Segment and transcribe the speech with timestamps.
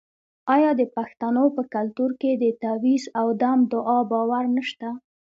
[0.55, 4.87] آیا د پښتنو په کلتور کې د تعویذ او دم دعا باور نشته؟